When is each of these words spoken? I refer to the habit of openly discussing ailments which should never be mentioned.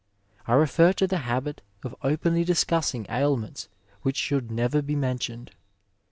I 0.47 0.53
refer 0.53 0.93
to 0.93 1.05
the 1.05 1.19
habit 1.29 1.61
of 1.83 1.95
openly 2.01 2.43
discussing 2.43 3.05
ailments 3.07 3.69
which 4.01 4.17
should 4.17 4.49
never 4.49 4.81
be 4.81 4.95
mentioned. 4.95 5.51